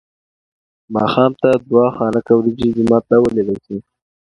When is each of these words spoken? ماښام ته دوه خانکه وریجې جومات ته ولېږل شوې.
ماښام 0.95 1.31
ته 1.41 1.49
دوه 1.69 1.85
خانکه 1.95 2.33
وریجې 2.35 2.67
جومات 2.75 3.03
ته 3.09 3.15
ولېږل 3.23 3.57
شوې. 3.65 3.79